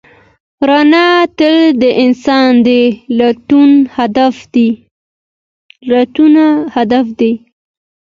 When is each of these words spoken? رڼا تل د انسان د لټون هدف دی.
رڼا 0.69 1.07
تل 1.37 1.57
د 1.81 1.83
انسان 2.03 2.49
د 2.65 2.67
لټون 3.17 3.71
هدف 6.71 7.05
دی. 7.19 7.31